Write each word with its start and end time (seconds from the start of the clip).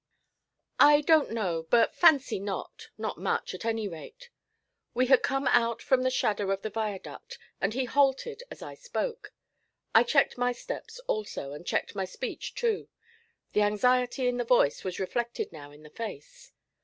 'I 0.79 1.01
don't 1.01 1.29
know, 1.29 1.67
but 1.69 1.93
fancy 1.93 2.39
not 2.39 2.89
not 2.97 3.19
much, 3.19 3.53
at 3.53 3.65
any 3.65 3.87
rate.' 3.87 4.31
We 4.95 5.05
had 5.05 5.21
come 5.21 5.47
out 5.49 5.79
from 5.79 6.01
the 6.01 6.09
shadow 6.09 6.49
of 6.49 6.63
the 6.63 6.71
viaduct, 6.71 7.37
and 7.61 7.75
he 7.75 7.85
halted 7.85 8.41
as 8.49 8.63
I 8.63 8.73
spoke. 8.73 9.31
I 9.93 10.01
checked 10.01 10.39
my 10.39 10.53
steps 10.53 10.97
also, 11.01 11.53
and 11.53 11.61
I 11.63 11.67
checked 11.69 11.93
my 11.93 12.05
speech 12.05 12.55
too. 12.55 12.89
The 13.53 13.61
anxiety 13.61 14.25
in 14.27 14.37
the 14.37 14.43
voice 14.43 14.83
was 14.83 14.99
reflected 14.99 15.51
now 15.53 15.69
in 15.69 15.83
the 15.83 15.91
face. 15.91 16.51